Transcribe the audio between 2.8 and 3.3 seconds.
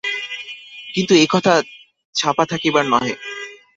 নহে।